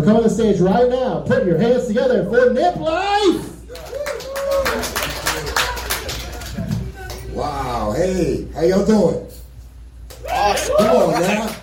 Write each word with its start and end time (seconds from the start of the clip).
But 0.00 0.06
come 0.06 0.16
on 0.16 0.22
the 0.22 0.30
stage 0.30 0.58
right 0.60 0.88
now. 0.88 1.20
Put 1.26 1.44
your 1.44 1.58
hands 1.58 1.86
together 1.86 2.24
for 2.24 2.54
Nip 2.54 2.76
Life. 2.76 3.44
Wow. 7.34 7.92
Hey, 7.94 8.48
how 8.54 8.62
y'all 8.62 8.86
doing? 8.86 9.28
Awesome. 10.26 10.76
Come 10.78 10.96
on 10.96 11.20
now. 11.20 11.56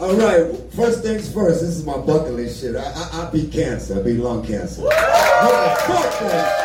All 0.00 0.16
right. 0.16 0.72
First 0.72 1.04
things 1.04 1.32
first. 1.32 1.60
This 1.60 1.76
is 1.76 1.86
my 1.86 1.96
bucket 1.96 2.32
list 2.32 2.60
shit. 2.60 2.74
I, 2.74 2.80
I, 2.80 3.28
I 3.28 3.30
beat 3.30 3.52
cancer. 3.52 4.00
I 4.00 4.02
beat 4.02 4.18
lung 4.18 4.44
cancer. 4.44 4.82
What 4.82 4.90
the 4.90 5.92
fuck, 5.92 6.22
man? 6.22 6.64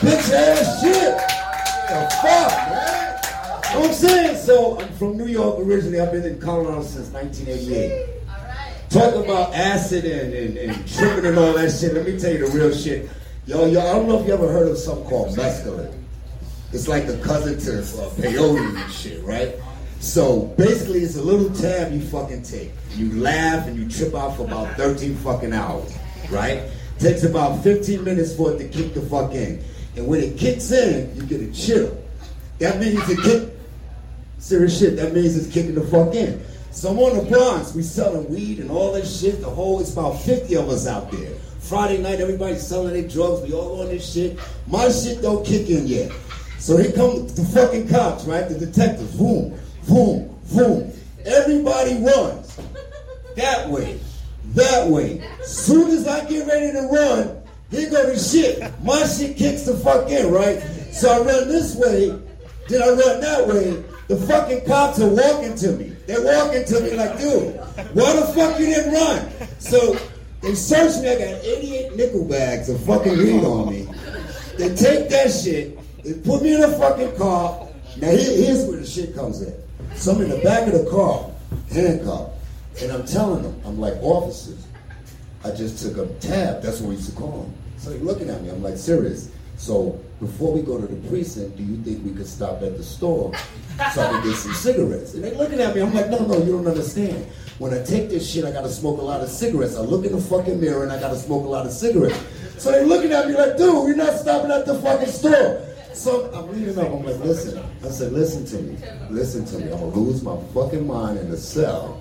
Bitch 0.00 0.32
ass 0.32 0.80
shit. 0.80 1.14
What 1.14 2.08
the 2.08 2.16
fuck, 2.16 2.52
man? 2.70 3.20
You 3.68 3.74
know 3.74 3.80
what 3.80 3.88
I'm 3.90 3.94
saying? 3.94 4.36
So 4.38 4.80
I'm 4.80 4.90
from 4.94 5.18
New 5.18 5.26
York 5.26 5.58
originally. 5.58 6.00
I've 6.00 6.12
been 6.12 6.24
in 6.24 6.40
Colorado 6.40 6.82
since 6.82 7.08
1988. 7.08 8.19
Talk 8.90 9.14
about 9.14 9.54
acid 9.54 10.04
and, 10.04 10.34
and, 10.34 10.56
and 10.56 10.88
tripping 10.88 11.24
and 11.24 11.38
all 11.38 11.52
that 11.52 11.70
shit. 11.70 11.94
Let 11.94 12.06
me 12.06 12.18
tell 12.18 12.32
you 12.32 12.44
the 12.44 12.50
real 12.50 12.74
shit. 12.74 13.08
Yo, 13.46 13.66
yo, 13.66 13.80
I 13.80 13.92
don't 13.92 14.08
know 14.08 14.20
if 14.20 14.26
you 14.26 14.34
ever 14.34 14.48
heard 14.48 14.66
of 14.66 14.76
something 14.78 15.06
called 15.08 15.36
mescaline. 15.36 15.94
It's 16.72 16.88
like 16.88 17.06
the 17.06 17.16
cousin 17.18 17.56
to 17.60 17.78
uh, 17.78 18.10
peyote 18.10 18.82
and 18.82 18.92
shit, 18.92 19.22
right? 19.22 19.54
So 20.00 20.46
basically, 20.58 21.00
it's 21.00 21.16
a 21.16 21.22
little 21.22 21.50
tab 21.54 21.92
you 21.92 22.00
fucking 22.00 22.42
take. 22.42 22.72
You 22.96 23.12
laugh 23.12 23.68
and 23.68 23.76
you 23.76 23.88
trip 23.88 24.12
out 24.12 24.36
for 24.36 24.42
about 24.42 24.76
13 24.76 25.14
fucking 25.16 25.52
hours, 25.52 25.96
right? 26.28 26.68
Takes 26.98 27.22
about 27.22 27.62
15 27.62 28.02
minutes 28.02 28.34
for 28.34 28.52
it 28.52 28.58
to 28.58 28.68
kick 28.68 28.94
the 28.94 29.02
fuck 29.02 29.34
in. 29.34 29.62
And 29.94 30.08
when 30.08 30.20
it 30.20 30.36
kicks 30.36 30.72
in, 30.72 31.14
you 31.14 31.22
get 31.22 31.40
a 31.40 31.52
chill. 31.52 31.96
That 32.58 32.80
means 32.80 33.08
it 33.08 33.20
kick. 33.20 33.56
Serious 34.40 34.76
shit. 34.80 34.96
That 34.96 35.14
means 35.14 35.36
it's 35.36 35.52
kicking 35.52 35.76
the 35.76 35.82
fuck 35.82 36.14
in. 36.14 36.42
So 36.72 36.90
I'm 36.90 36.98
on 36.98 37.16
the 37.16 37.30
Bronx. 37.30 37.74
We 37.74 37.82
selling 37.82 38.28
weed 38.30 38.60
and 38.60 38.70
all 38.70 38.92
this 38.92 39.20
shit. 39.20 39.40
The 39.40 39.50
whole, 39.50 39.80
it's 39.80 39.92
about 39.92 40.20
50 40.20 40.56
of 40.56 40.68
us 40.68 40.86
out 40.86 41.10
there. 41.10 41.32
Friday 41.58 41.98
night, 41.98 42.20
everybody's 42.20 42.66
selling 42.66 42.94
their 42.94 43.08
drugs. 43.08 43.42
We 43.42 43.52
all 43.52 43.80
on 43.80 43.88
this 43.88 44.12
shit. 44.12 44.38
My 44.66 44.88
shit 44.90 45.20
don't 45.22 45.44
kick 45.44 45.68
in 45.68 45.86
yet. 45.86 46.12
So 46.58 46.76
here 46.76 46.92
come 46.92 47.26
the 47.26 47.44
fucking 47.54 47.88
cops, 47.88 48.24
right? 48.24 48.48
The 48.48 48.58
detectives. 48.58 49.16
Boom, 49.16 49.58
boom, 49.88 50.36
boom. 50.52 50.92
Everybody 51.24 52.02
runs. 52.02 52.58
That 53.36 53.68
way. 53.68 54.00
That 54.54 54.88
way. 54.88 55.26
Soon 55.42 55.90
as 55.90 56.06
I 56.06 56.24
get 56.28 56.46
ready 56.46 56.72
to 56.72 56.88
run, 56.92 57.42
here 57.70 57.90
go 57.90 58.06
the 58.06 58.18
shit. 58.18 58.60
My 58.82 59.02
shit 59.06 59.36
kicks 59.36 59.62
the 59.62 59.76
fuck 59.76 60.10
in, 60.10 60.30
right? 60.30 60.60
So 60.92 61.10
I 61.10 61.18
run 61.24 61.48
this 61.48 61.76
way, 61.76 62.08
then 62.68 62.82
I 62.82 62.88
run 62.88 63.20
that 63.20 63.46
way. 63.46 63.84
The 64.10 64.16
fucking 64.16 64.64
cops 64.66 65.00
are 65.00 65.08
walking 65.08 65.54
to 65.54 65.70
me. 65.76 65.94
They're 66.08 66.20
walking 66.20 66.64
to 66.64 66.80
me 66.80 66.94
like, 66.94 67.16
dude, 67.20 67.54
why 67.94 68.12
the 68.16 68.26
fuck 68.34 68.58
you 68.58 68.66
didn't 68.66 68.92
run? 68.92 69.30
So 69.60 69.96
they 70.40 70.56
search 70.56 71.00
me. 71.00 71.10
I 71.10 71.14
got 71.14 71.44
88 71.44 71.94
nickel 71.94 72.24
bags 72.24 72.68
of 72.68 72.84
fucking 72.84 73.16
weed 73.16 73.44
on 73.44 73.70
me. 73.70 73.88
They 74.58 74.74
take 74.74 75.10
that 75.10 75.30
shit, 75.30 75.78
they 76.02 76.14
put 76.14 76.42
me 76.42 76.56
in 76.56 76.64
a 76.64 76.72
fucking 76.76 77.14
car. 77.18 77.68
Now 77.98 78.08
here's 78.08 78.66
where 78.66 78.80
the 78.80 78.84
shit 78.84 79.14
comes 79.14 79.42
in. 79.42 79.54
So 79.94 80.10
I'm 80.10 80.22
in 80.22 80.30
the 80.30 80.38
back 80.38 80.66
of 80.66 80.72
the 80.72 80.90
car, 80.90 81.30
handcuffed, 81.70 82.34
and 82.82 82.90
I'm 82.90 83.06
telling 83.06 83.44
them, 83.44 83.62
I'm 83.64 83.78
like, 83.78 83.94
officers, 84.02 84.66
I 85.44 85.52
just 85.52 85.84
took 85.84 85.98
a 85.98 86.12
tab. 86.14 86.62
That's 86.62 86.80
what 86.80 86.88
we 86.88 86.96
used 86.96 87.10
to 87.10 87.16
call 87.16 87.42
them. 87.42 87.54
So 87.78 87.90
they're 87.90 88.00
looking 88.00 88.28
at 88.28 88.42
me. 88.42 88.48
I'm 88.48 88.60
like, 88.60 88.76
serious. 88.76 89.30
So 89.60 90.00
before 90.20 90.54
we 90.54 90.62
go 90.62 90.80
to 90.80 90.86
the 90.86 91.08
precinct, 91.10 91.58
do 91.58 91.62
you 91.62 91.76
think 91.82 92.02
we 92.02 92.12
could 92.12 92.26
stop 92.26 92.62
at 92.62 92.78
the 92.78 92.82
store 92.82 93.30
so 93.92 94.00
I 94.00 94.08
can 94.08 94.24
get 94.24 94.36
some 94.36 94.54
cigarettes? 94.54 95.12
And 95.12 95.22
they're 95.22 95.34
looking 95.34 95.60
at 95.60 95.74
me. 95.74 95.82
I'm 95.82 95.92
like, 95.92 96.08
no, 96.08 96.24
no, 96.24 96.38
you 96.38 96.52
don't 96.52 96.66
understand. 96.66 97.26
When 97.58 97.74
I 97.74 97.82
take 97.84 98.08
this 98.08 98.28
shit, 98.28 98.46
I 98.46 98.52
gotta 98.52 98.70
smoke 98.70 98.98
a 99.00 99.04
lot 99.04 99.20
of 99.20 99.28
cigarettes. 99.28 99.76
I 99.76 99.80
look 99.80 100.06
in 100.06 100.12
the 100.12 100.20
fucking 100.20 100.58
mirror 100.58 100.82
and 100.82 100.90
I 100.90 100.98
gotta 100.98 101.18
smoke 101.18 101.44
a 101.44 101.48
lot 101.48 101.66
of 101.66 101.72
cigarettes. 101.72 102.18
So 102.56 102.72
they're 102.72 102.86
looking 102.86 103.12
at 103.12 103.28
me 103.28 103.36
like, 103.36 103.58
dude, 103.58 103.86
you're 103.86 103.96
not 103.96 104.18
stopping 104.18 104.50
at 104.50 104.64
the 104.64 104.78
fucking 104.80 105.08
store. 105.08 105.60
So 105.92 106.32
I'm 106.32 106.48
reading 106.48 106.78
up. 106.78 106.90
I'm 106.90 107.04
like, 107.04 107.18
listen. 107.18 107.62
I 107.84 107.88
said, 107.90 108.12
listen 108.12 108.46
to 108.46 108.62
me. 108.62 108.78
Listen 109.10 109.44
to 109.44 109.58
me. 109.58 109.64
I'm 109.64 109.78
gonna 109.78 109.86
lose 109.88 110.22
my 110.22 110.38
fucking 110.54 110.86
mind 110.86 111.18
in 111.18 111.30
the 111.30 111.36
cell. 111.36 112.00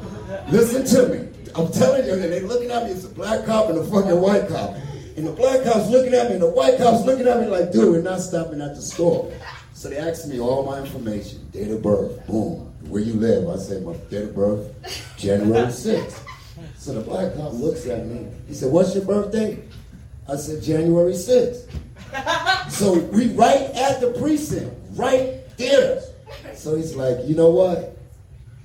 Listen 0.50 0.86
to 0.86 1.10
me. 1.14 1.28
I'm 1.56 1.70
telling 1.74 2.06
you, 2.06 2.14
and 2.14 2.24
they're 2.24 2.40
looking 2.40 2.72
at 2.72 2.86
me. 2.86 2.92
It's 2.92 3.04
a 3.04 3.10
black 3.10 3.46
cop 3.46 3.70
and 3.70 3.80
a 3.80 3.84
fucking 3.84 4.22
white 4.22 4.48
cop. 4.48 4.78
And 5.20 5.28
the 5.28 5.34
black 5.34 5.66
cop's 5.66 5.90
looking 5.90 6.14
at 6.14 6.28
me, 6.30 6.36
and 6.36 6.42
the 6.42 6.50
white 6.50 6.78
cop's 6.78 7.04
looking 7.06 7.28
at 7.28 7.42
me 7.42 7.48
like, 7.48 7.74
dude, 7.74 7.92
we're 7.92 8.02
not 8.02 8.22
stopping 8.22 8.62
at 8.62 8.74
the 8.74 8.82
store. 8.82 9.30
So 9.74 9.90
they 9.90 9.98
asked 9.98 10.30
me 10.30 10.40
all 10.40 10.66
my 10.66 10.80
information, 10.80 11.46
date 11.52 11.70
of 11.72 11.82
birth, 11.82 12.26
boom, 12.26 12.74
where 12.88 13.02
you 13.02 13.16
live. 13.16 13.50
I 13.50 13.58
said, 13.58 13.84
my 13.84 13.96
date 14.10 14.24
of 14.30 14.36
birth, 14.36 14.72
January 15.18 15.68
6th. 15.68 16.24
So 16.78 16.94
the 16.94 17.02
black 17.02 17.36
cop 17.36 17.52
looks 17.52 17.86
at 17.88 18.06
me. 18.08 18.28
He 18.48 18.54
said, 18.54 18.72
what's 18.72 18.96
your 18.96 19.04
birthday? 19.04 19.60
I 20.30 20.38
said, 20.38 20.64
January 20.64 21.12
6th. 21.12 21.70
So 22.72 22.94
we 22.94 23.28
right 23.34 23.70
at 23.76 24.00
the 24.00 24.16
precinct, 24.22 24.74
right 24.94 25.42
there. 25.58 26.02
So 26.56 26.78
he's 26.78 26.96
like, 26.96 27.18
you 27.26 27.36
know 27.36 27.50
what? 27.50 27.98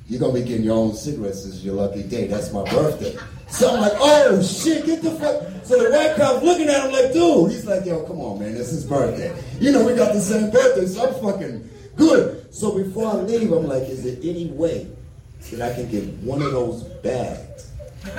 You're 0.06 0.20
gonna 0.20 0.34
be 0.34 0.42
getting 0.42 0.64
your 0.64 0.76
own 0.76 0.94
cigarettes. 0.94 1.44
This 1.44 1.54
is 1.54 1.64
your 1.64 1.76
lucky 1.76 2.02
day. 2.02 2.26
That's 2.26 2.52
my 2.52 2.62
birthday. 2.70 3.16
So 3.48 3.74
I'm 3.74 3.80
like, 3.80 3.92
oh 3.96 4.42
shit, 4.42 4.84
get 4.84 5.02
the 5.02 5.12
fuck. 5.12 5.42
So 5.64 5.82
the 5.82 5.90
white 5.90 6.14
cop 6.16 6.42
looking 6.42 6.68
at 6.68 6.84
him 6.84 6.92
like, 6.92 7.12
dude. 7.12 7.50
He's 7.50 7.64
like, 7.64 7.86
yo, 7.86 8.02
come 8.02 8.20
on, 8.20 8.38
man, 8.38 8.48
is 8.48 8.70
his 8.70 8.84
birthday. 8.84 9.34
You 9.60 9.72
know, 9.72 9.84
we 9.86 9.94
got 9.94 10.12
the 10.12 10.20
same 10.20 10.50
birthday, 10.50 10.86
so 10.86 11.08
I'm 11.08 11.14
fucking 11.22 11.70
good. 11.96 12.54
So 12.54 12.76
before 12.76 13.12
I 13.12 13.14
leave, 13.14 13.50
I'm 13.50 13.66
like, 13.66 13.84
is 13.84 14.04
there 14.04 14.16
any 14.22 14.48
way 14.48 14.88
that 15.52 15.72
I 15.72 15.74
can 15.74 15.90
get 15.90 16.04
one 16.22 16.42
of 16.42 16.52
those 16.52 16.82
bags? 16.82 17.70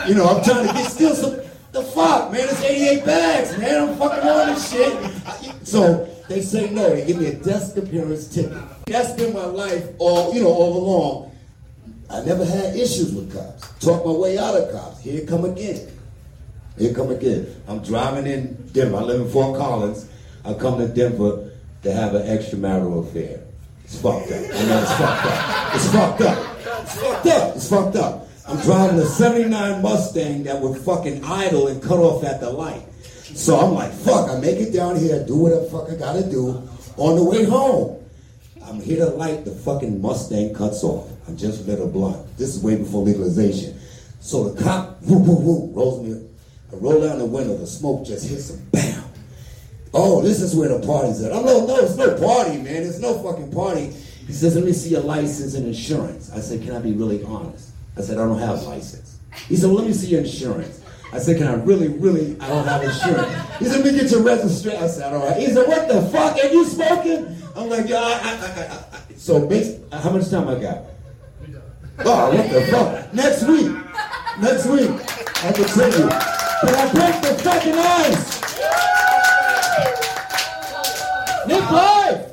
You 0.07 0.15
know, 0.15 0.25
I'm 0.27 0.43
trying 0.43 0.67
to 0.67 0.73
get 0.73 0.89
still 0.89 1.13
some. 1.13 1.39
The 1.71 1.83
fuck, 1.83 2.31
man, 2.31 2.47
it's 2.49 2.63
88 2.63 3.05
bags, 3.05 3.57
man. 3.57 3.89
I'm 3.89 3.97
fucking 3.97 4.27
on 4.27 4.53
this 4.53 4.71
shit. 4.71 5.67
So 5.67 6.09
they 6.29 6.41
say 6.41 6.69
no. 6.71 6.89
They 6.89 7.05
give 7.05 7.17
me 7.17 7.27
a 7.27 7.35
desk 7.35 7.77
appearance 7.77 8.27
ticket. 8.33 8.57
That's 8.87 9.11
been 9.11 9.33
my 9.33 9.45
life 9.45 9.85
all, 9.99 10.33
you 10.33 10.41
know, 10.41 10.49
all 10.49 10.77
along. 10.77 11.34
I 12.09 12.23
never 12.23 12.45
had 12.45 12.75
issues 12.75 13.13
with 13.13 13.33
cops. 13.33 13.67
Talk 13.79 14.05
my 14.05 14.11
way 14.11 14.37
out 14.37 14.55
of 14.55 14.71
cops. 14.71 15.01
Here 15.01 15.25
come 15.25 15.45
again. 15.45 15.87
Here 16.77 16.93
come 16.93 17.09
again. 17.09 17.47
I'm 17.67 17.79
driving 17.83 18.27
in 18.27 18.67
Denver. 18.73 18.97
I 18.97 19.01
live 19.01 19.21
in 19.21 19.29
Fort 19.29 19.57
Collins. 19.57 20.07
I 20.43 20.53
come 20.53 20.77
to 20.77 20.87
Denver 20.87 21.51
to 21.83 21.91
have 21.91 22.15
an 22.15 22.23
extramarital 22.23 23.07
affair. 23.07 23.41
It's 23.83 24.01
fucked 24.01 24.31
up. 24.31 24.37
I 24.37 24.65
know 24.65 24.81
it's 24.81 24.91
fucked 24.93 25.25
up. 25.25 25.75
It's 25.75 25.91
fucked 25.91 26.21
up. 26.21 26.57
It's 26.83 26.95
fucked 26.95 27.27
up. 27.27 27.55
It's 27.55 27.69
fucked 27.69 27.95
up. 27.95 28.27
I'm 28.47 28.61
driving 28.61 28.99
a 28.99 29.05
79 29.05 29.81
Mustang 29.81 30.43
that 30.43 30.61
would 30.61 30.79
fucking 30.81 31.23
idle 31.23 31.67
and 31.67 31.81
cut 31.81 31.97
off 31.97 32.23
at 32.23 32.39
the 32.39 32.49
light. 32.49 32.83
So 33.23 33.57
I'm 33.57 33.73
like, 33.73 33.91
fuck, 33.91 34.29
I 34.29 34.39
make 34.39 34.57
it 34.57 34.71
down 34.71 34.95
here, 34.97 35.25
do 35.25 35.35
what 35.35 35.49
the 35.49 35.67
fuck 35.69 35.89
I 35.89 35.95
gotta 35.95 36.23
do. 36.29 36.61
On 36.97 37.15
the 37.15 37.23
way 37.23 37.43
home, 37.43 38.03
I'm 38.63 38.79
here 38.81 38.97
to 38.97 39.07
light, 39.07 39.45
the 39.45 39.51
fucking 39.51 40.01
Mustang 40.01 40.53
cuts 40.53 40.83
off. 40.83 41.09
I 41.27 41.31
just 41.33 41.65
lit 41.67 41.79
a 41.79 41.85
blunt. 41.85 42.37
This 42.37 42.55
is 42.55 42.63
way 42.63 42.75
before 42.75 43.03
legalization. 43.03 43.79
So 44.19 44.49
the 44.49 44.63
cop, 44.63 45.01
whoop, 45.03 45.25
whoop, 45.25 45.39
whoop, 45.39 45.75
rolls 45.75 46.05
me. 46.05 46.27
I 46.71 46.75
roll 46.77 47.01
down 47.01 47.19
the 47.19 47.25
window, 47.25 47.57
the 47.57 47.67
smoke 47.67 48.05
just 48.05 48.27
hits 48.27 48.49
him, 48.49 48.67
bam. 48.71 49.03
Oh, 49.93 50.21
this 50.21 50.41
is 50.41 50.55
where 50.55 50.69
the 50.69 50.85
party's 50.85 51.21
at. 51.23 51.31
I'm 51.31 51.45
like, 51.45 51.67
no, 51.67 51.77
it's 51.77 51.95
no 51.95 52.17
party, 52.19 52.57
man. 52.57 52.83
It's 52.83 52.99
no 52.99 53.21
fucking 53.23 53.51
party. 53.51 53.93
He 54.27 54.33
says, 54.33 54.55
let 54.55 54.65
me 54.65 54.73
see 54.73 54.89
your 54.89 55.01
license 55.01 55.53
and 55.53 55.65
insurance. 55.67 56.31
I 56.31 56.39
said, 56.39 56.63
can 56.63 56.75
I 56.75 56.79
be 56.79 56.91
really 56.91 57.23
honest? 57.23 57.69
I 57.97 58.01
said, 58.01 58.17
I 58.17 58.25
don't 58.25 58.39
have 58.39 58.61
a 58.61 58.61
license. 58.63 59.19
He 59.47 59.55
said, 59.55 59.67
well, 59.67 59.75
let 59.75 59.87
me 59.87 59.93
see 59.93 60.07
your 60.07 60.21
insurance. 60.21 60.81
I 61.13 61.19
said, 61.19 61.37
can 61.37 61.47
I 61.47 61.53
really, 61.53 61.87
really, 61.87 62.35
I 62.41 62.49
don't 62.49 62.65
have 62.65 62.83
insurance. 62.83 63.57
He 63.59 63.65
said, 63.65 63.85
let 63.85 63.93
me 63.93 63.99
get 63.99 64.11
your 64.11 64.21
registration. 64.21 64.83
I 64.83 64.87
said, 64.87 65.03
I 65.03 65.11
don't 65.11 65.27
have. 65.27 65.37
He 65.37 65.47
said, 65.47 65.67
what 65.67 65.87
the 65.87 66.01
fuck? 66.09 66.35
Are 66.43 66.47
you 66.47 66.65
smoking? 66.65 67.37
I'm 67.55 67.69
like, 67.69 67.87
yeah, 67.87 67.99
I, 67.99 68.03
I, 68.03 68.63
I, 68.63 68.97
I. 68.97 69.15
So, 69.15 69.47
how 69.93 70.09
much 70.09 70.29
time 70.29 70.49
I 70.49 70.59
got? 70.59 70.81
Oh, 71.99 72.35
what 72.35 72.49
the 72.51 72.61
fuck? 72.67 73.13
Next 73.13 73.47
week. 73.47 73.71
Next 74.39 74.65
week. 74.65 74.89
I 75.43 75.51
can 75.53 75.65
tell 75.65 75.91
you. 75.91 76.07
But 76.61 76.73
I 76.75 76.91
break 76.91 77.21
the 77.21 77.43
fucking 77.43 77.73
ice. 77.73 78.35
Nick 81.47 81.71
Live! 81.71 82.24